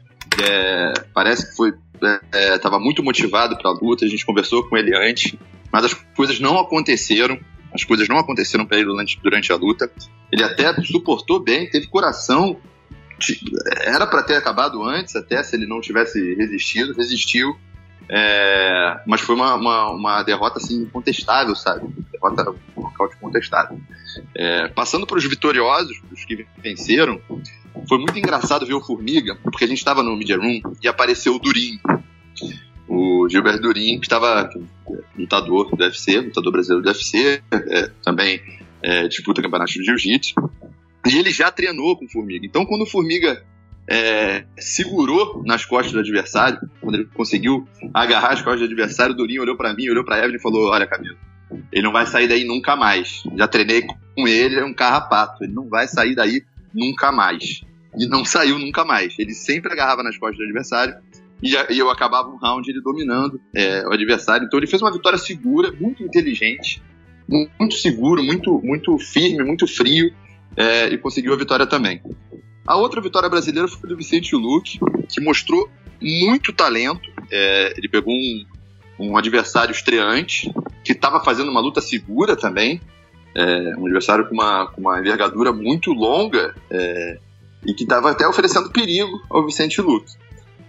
[0.42, 1.72] é, parece que foi
[2.54, 5.34] estava é, muito motivado para a luta, a gente conversou com ele antes,
[5.74, 7.36] mas as coisas não aconteceram.
[7.72, 9.90] As coisas não aconteceram para ele durante, durante a luta.
[10.30, 12.56] Ele até suportou bem, teve coração.
[13.80, 16.94] Era para ter acabado antes, até se ele não tivesse resistido.
[16.94, 17.58] Resistiu.
[18.08, 21.92] É, mas foi uma, uma, uma, derrota assim incontestável, sabe?
[22.12, 23.76] Derrota nocaute contestável.
[24.32, 27.20] É, passando para os vitoriosos, os que venceram,
[27.88, 31.34] foi muito engraçado ver o Formiga, porque a gente estava no Media Room e apareceu
[31.34, 31.80] o Durinho.
[32.86, 34.50] O Gilberto Durin, que estava
[35.16, 38.40] lutador do UFC, lutador brasileiro do UFC, é, também
[38.82, 40.34] é, disputa campeonato de jiu-jitsu.
[41.06, 42.46] E ele já treinou com o Formiga.
[42.46, 43.42] Então, quando o Formiga
[43.88, 49.16] é, segurou nas costas do adversário, quando ele conseguiu agarrar as costas do adversário, o
[49.16, 51.16] Durinho olhou para mim, olhou para Evelyn e falou: Olha, Camilo,
[51.72, 53.22] ele não vai sair daí nunca mais.
[53.36, 55.44] Já treinei com ele, é um carrapato.
[55.44, 56.42] Ele não vai sair daí
[56.72, 57.62] nunca mais.
[57.96, 59.14] E não saiu nunca mais.
[59.18, 60.96] Ele sempre agarrava nas costas do adversário
[61.44, 64.46] e, eu acabava um round ele dominando é, o adversário.
[64.46, 66.82] Então ele fez uma vitória segura, muito inteligente,
[67.28, 70.10] muito seguro, muito, muito firme, muito frio
[70.56, 72.00] é, e conseguiu a vitória também.
[72.66, 75.68] A outra vitória brasileira foi do Vicente Luque, que mostrou
[76.00, 77.10] muito talento.
[77.30, 78.46] É, ele pegou um,
[78.98, 80.50] um adversário estreante,
[80.82, 82.80] que estava fazendo uma luta segura também.
[83.34, 87.18] É, um adversário com uma, com uma envergadura muito longa é,
[87.66, 90.12] e que estava até oferecendo perigo ao Vicente Luque.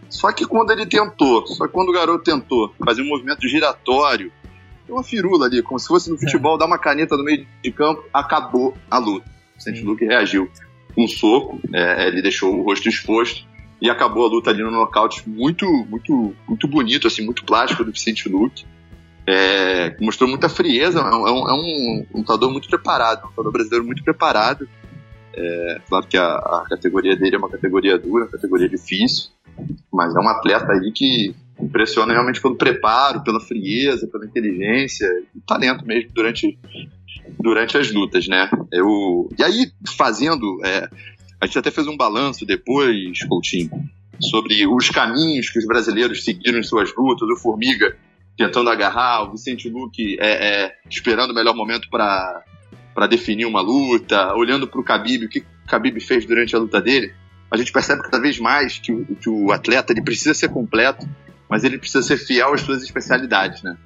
[0.09, 4.31] Só que quando ele tentou, só que quando o garoto tentou fazer um movimento giratório,
[4.87, 8.03] uma firula ali, como se fosse no futebol, dar uma caneta no meio de campo,
[8.13, 9.25] acabou a luta.
[9.27, 10.49] O Vicente Luque reagiu
[10.93, 13.45] com um soco, é, ele deixou o rosto exposto
[13.81, 17.91] e acabou a luta ali no nocaute muito, muito, muito bonito, assim, muito plástico do
[17.91, 18.65] Vicente Luque.
[19.27, 23.85] É, mostrou muita frieza, é um, é um, um lutador muito preparado, um lutador brasileiro
[23.85, 24.67] muito preparado.
[25.33, 29.31] É, claro que a, a, categoria dele é uma categoria dura, uma categoria difícil,
[29.91, 35.39] mas é um atleta aí que impressiona realmente pelo preparo, pela frieza, pela inteligência e
[35.41, 36.57] talento mesmo durante,
[37.39, 38.49] durante as lutas, né?
[38.71, 40.89] Eu, e aí, fazendo, é,
[41.39, 43.71] a gente até fez um balanço depois, Coutinho,
[44.19, 47.95] sobre os caminhos que os brasileiros seguiram em suas lutas, o Formiga
[48.37, 52.43] tentando agarrar, o Vicente Luque é, é, esperando o melhor momento para
[53.09, 56.81] definir uma luta, olhando para o Khabib, o que o Khabib fez durante a luta
[56.81, 57.13] dele,
[57.55, 61.07] a gente percebe cada vez mais que o, que o atleta ele precisa ser completo,
[61.49, 63.77] mas ele precisa ser fiel às suas especialidades, né?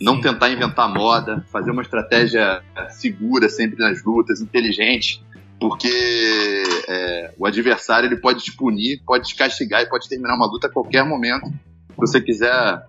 [0.00, 5.24] Não tentar inventar moda, fazer uma estratégia segura sempre nas lutas, inteligente,
[5.58, 10.46] porque é, o adversário ele pode te punir, pode te castigar e pode terminar uma
[10.46, 11.46] luta a qualquer momento.
[11.46, 12.82] Se você quiser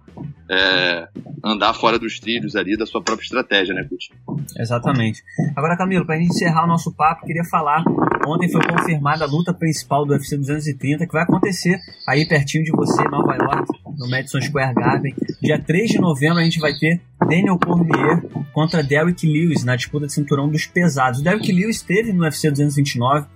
[0.49, 1.07] é,
[1.43, 4.17] andar fora dos trilhos ali da sua própria estratégia, né, Coutinho?
[4.57, 5.23] Exatamente.
[5.55, 7.83] Agora, Camilo, para encerrar o nosso papo, queria falar.
[8.25, 12.71] Ontem foi confirmada a luta principal do UFC 230, que vai acontecer aí pertinho de
[12.71, 15.15] você, em Nova York, no Madison Square Garden.
[15.41, 18.21] Dia 3 de novembro a gente vai ter Daniel Cormier
[18.53, 21.19] contra Derrick Lewis na disputa de cinturão dos pesados.
[21.19, 23.27] O Derrick Lewis esteve no UFC 229,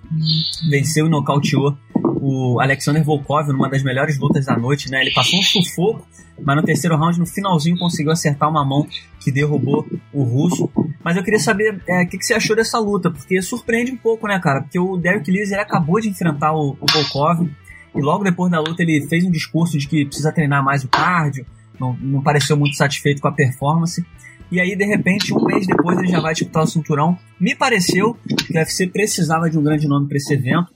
[0.69, 1.77] venceu e nocauteou
[2.23, 5.01] o Alexander Volkov numa das melhores lutas da noite, né?
[5.01, 6.07] Ele passou um sufoco,
[6.39, 8.87] mas no terceiro round, no finalzinho, conseguiu acertar uma mão
[9.19, 10.69] que derrubou o russo.
[11.03, 13.97] Mas eu queria saber é, o que, que, você achou dessa luta, porque surpreende um
[13.97, 14.61] pouco, né, cara?
[14.61, 17.49] Porque o Derrick Lewis ele acabou de enfrentar o, o Volkov
[17.95, 20.87] e logo depois da luta ele fez um discurso de que precisa treinar mais o
[20.89, 21.43] cardio,
[21.79, 24.05] não, não pareceu muito satisfeito com a performance.
[24.51, 27.17] E aí, de repente, um mês depois ele já vai disputar o cinturão.
[27.39, 30.71] Me pareceu que o UFC precisava de um grande nome para esse evento.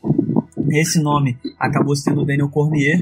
[0.72, 3.02] Esse nome acabou sendo Daniel Cormier.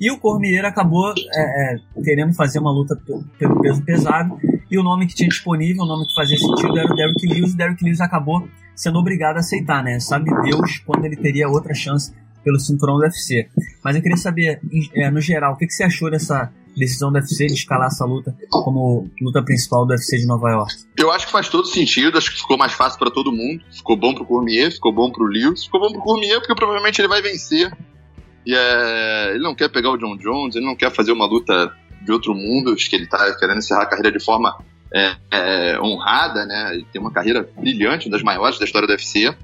[0.00, 2.96] E o Cormier acabou é, é, querendo fazer uma luta
[3.38, 4.36] pelo peso pesado.
[4.70, 7.52] E o nome que tinha disponível, o nome que fazia sentido era o Derrick Lewis.
[7.52, 10.00] E Derrick Lewis acabou sendo obrigado a aceitar, né?
[10.00, 13.48] Sabe Deus quando ele teria outra chance pelo cinturão do UFC.
[13.82, 14.60] Mas eu queria saber,
[14.94, 18.04] é, no geral, o que, que você achou dessa decisão do UFC de escalar essa
[18.04, 20.74] luta como luta principal do UFC de Nova York?
[20.98, 23.62] Eu acho que faz todo sentido, acho que ficou mais fácil para todo mundo.
[23.72, 27.08] Ficou bom pro Cormier, ficou bom pro Lewis, ficou bom pro Cormier porque provavelmente ele
[27.08, 27.72] vai vencer.
[28.46, 31.72] E é, ele não quer pegar o John Jones, ele não quer fazer uma luta
[32.04, 34.56] de outro mundo, acho que ele tá querendo encerrar a carreira de forma
[34.94, 36.74] é, é, honrada, né?
[36.74, 39.34] Ele tem uma carreira brilhante, uma das maiores da história do UFC.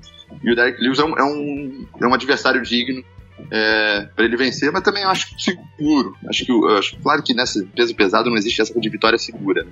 [0.45, 3.03] E o Derek Lewis é um, é um, é um adversário digno
[3.51, 6.15] é, para ele vencer, mas também acho seguro.
[6.29, 9.67] Acho que, acho, claro que nessa peso pesado não existe essa de vitória segura,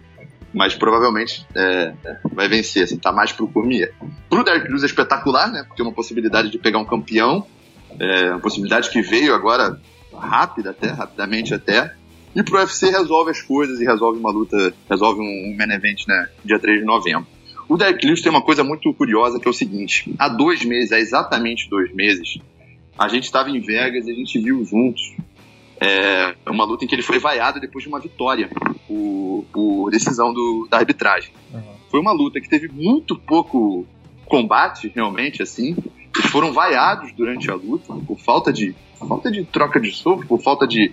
[0.52, 1.92] mas provavelmente é,
[2.32, 3.92] vai vencer, assim, tá mais pro Cormier.
[4.28, 5.64] Pro Derek Lewis é espetacular, né?
[5.66, 7.46] Porque é uma possibilidade de pegar um campeão,
[7.98, 9.80] é uma possibilidade que veio agora
[10.12, 11.94] rápida até, rapidamente até.
[12.34, 16.06] E pro UFC resolve as coisas e resolve uma luta, resolve um, um main event,
[16.06, 16.28] né?
[16.44, 17.26] Dia 3 de novembro.
[17.68, 20.92] O Derek Lewis tem uma coisa muito curiosa que é o seguinte: há dois meses,
[20.92, 22.38] há exatamente dois meses,
[22.98, 25.14] a gente estava em Vegas e a gente viu juntos
[25.80, 28.50] é, uma luta em que ele foi vaiado depois de uma vitória
[28.86, 31.30] por, por decisão do, da arbitragem.
[31.52, 31.62] Uhum.
[31.90, 33.86] Foi uma luta que teve muito pouco
[34.26, 35.76] combate, realmente, assim.
[36.16, 40.42] Eles foram vaiados durante a luta por falta de falta de troca de soco, por
[40.42, 40.92] falta de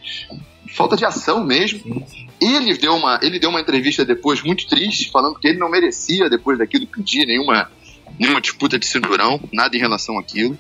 [0.75, 2.05] falta de ação mesmo.
[2.39, 6.29] Ele deu uma ele deu uma entrevista depois muito triste, falando que ele não merecia
[6.29, 7.71] depois daquilo pedir nenhuma
[8.19, 10.57] nenhuma disputa de cinturão, nada em relação àquilo.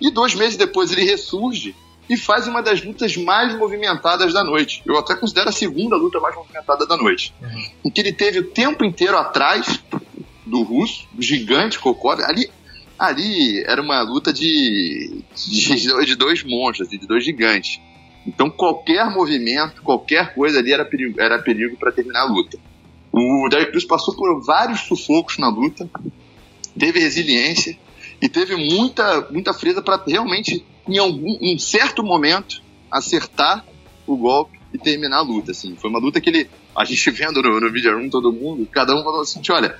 [0.00, 1.74] E dois meses depois ele ressurge
[2.08, 4.82] e faz uma das lutas mais movimentadas da noite.
[4.84, 7.32] Eu até considero a segunda luta mais movimentada da noite.
[7.40, 7.70] Uhum.
[7.84, 9.80] Em que ele teve o tempo inteiro atrás
[10.44, 12.12] do russo, do gigante Cocó.
[12.12, 12.50] Ali,
[12.98, 17.80] ali era uma luta de, de, de dois monstros, de dois gigantes.
[18.26, 22.58] Então qualquer movimento, qualquer coisa ali era perigo, era perigo para terminar a luta.
[23.12, 25.88] O Derek Cruz passou por vários sufocos na luta,
[26.78, 27.78] teve resiliência
[28.20, 33.64] e teve muita, muita frieza para realmente em algum em certo momento, acertar
[34.06, 35.52] o golpe e terminar a luta.
[35.52, 35.76] Assim.
[35.76, 38.94] Foi uma luta que ele, a gente vendo no, no video room todo mundo, cada
[38.94, 39.78] um falou assim: olha,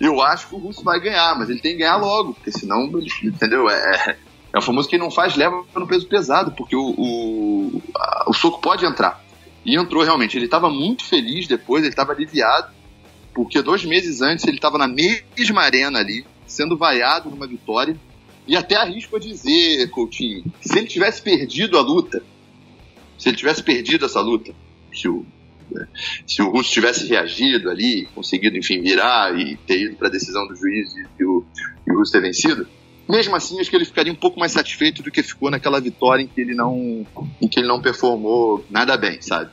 [0.00, 2.90] eu acho que o Russo vai ganhar, mas ele tem que ganhar logo, porque senão,
[3.22, 3.68] entendeu?
[3.68, 4.16] É,
[4.52, 8.32] é o famoso que não faz leva no peso pesado, porque o, o, a, o
[8.32, 9.24] soco pode entrar.
[9.64, 10.36] E entrou realmente.
[10.36, 12.72] Ele estava muito feliz depois, ele estava aliviado,
[13.34, 17.96] porque dois meses antes ele estava na mesma arena ali, sendo vaiado numa vitória.
[18.46, 22.22] E até arrisco a dizer, Coutinho, se ele tivesse perdido a luta,
[23.18, 24.54] se ele tivesse perdido essa luta,
[24.92, 25.24] se o,
[25.70, 25.86] né,
[26.26, 30.46] se o Russo tivesse reagido ali, conseguido, enfim, virar e ter ido para a decisão
[30.48, 31.44] do juiz e, o,
[31.86, 32.66] e o Russo ter vencido,
[33.08, 36.22] mesmo assim acho que ele ficaria um pouco mais satisfeito do que ficou naquela vitória
[36.22, 37.06] em que ele não,
[37.40, 39.50] em que ele não performou nada bem, sabe?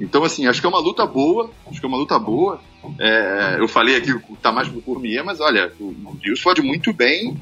[0.00, 1.50] Então, assim, acho que é uma luta boa.
[1.66, 2.60] Acho que é uma luta boa.
[2.98, 6.92] É, eu falei aqui que tá mais pro Cormier, mas olha, o, o pode muito
[6.92, 7.36] bem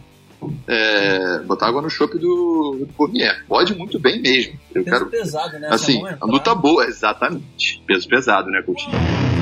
[0.67, 3.45] é, botar água no chope do, do Cormier.
[3.47, 4.59] Pode muito bem mesmo.
[4.75, 5.69] Eu Peso quero, pesado, né?
[5.71, 7.83] Assim, a luta boa, exatamente.
[7.87, 9.34] Peso pesado, né, Coutinho?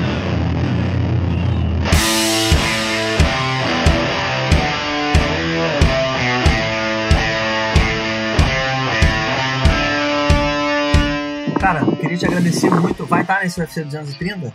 [11.63, 13.05] Cara, queria te agradecer muito.
[13.05, 14.53] Vai estar nesse UFC 230?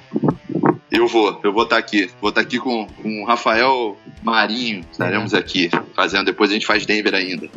[0.90, 2.10] Eu vou, eu vou estar aqui.
[2.20, 4.84] Vou estar aqui com, com o Rafael Marinho.
[4.92, 5.38] Estaremos é.
[5.38, 6.26] aqui fazendo.
[6.26, 7.48] Depois a gente faz Denver ainda.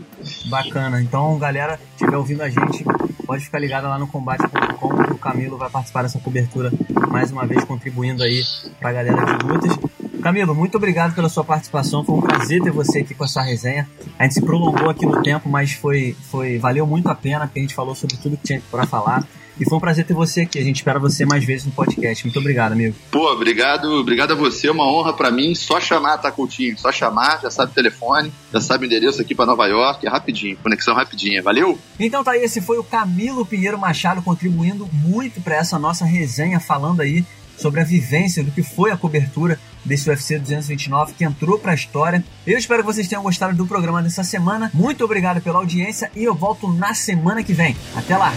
[0.45, 1.01] Bacana.
[1.01, 2.85] Então, galera, estiver ouvindo a gente,
[3.25, 6.71] pode ficar ligado lá no combate.com que o Camilo vai participar dessa cobertura
[7.09, 8.41] mais uma vez, contribuindo aí
[8.79, 9.77] pra galera de lutas.
[10.23, 12.05] Camilo, muito obrigado pela sua participação.
[12.05, 13.85] Foi um prazer ter você aqui com essa resenha.
[14.17, 17.59] A gente se prolongou aqui no tempo, mas foi, foi valeu muito a pena, porque
[17.59, 19.27] a gente falou sobre tudo que tinha para falar.
[19.61, 20.57] E foi um prazer ter você aqui.
[20.57, 22.25] A gente espera você mais vezes no podcast.
[22.25, 22.95] Muito obrigado, amigo.
[23.11, 24.67] Pô, obrigado, obrigado a você.
[24.67, 25.53] É uma honra para mim.
[25.53, 26.77] Só chamar, tá, Coutinho?
[26.79, 30.05] Só chamar, já sabe o telefone, já sabe o endereço aqui para Nova York.
[30.05, 31.43] É rapidinho, conexão rapidinha.
[31.43, 31.77] Valeu?
[31.99, 36.59] Então tá aí, esse foi o Camilo Pinheiro Machado contribuindo muito para essa nossa resenha,
[36.59, 37.23] falando aí
[37.61, 41.75] sobre a vivência do que foi a cobertura desse UFC 229 que entrou para a
[41.75, 42.23] história.
[42.45, 44.71] Eu espero que vocês tenham gostado do programa dessa semana.
[44.73, 47.75] Muito obrigado pela audiência e eu volto na semana que vem.
[47.95, 48.33] Até lá!